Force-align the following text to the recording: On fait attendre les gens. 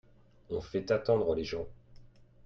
On 0.49 0.61
fait 0.61 0.89
attendre 0.89 1.35
les 1.35 1.43
gens. 1.43 1.67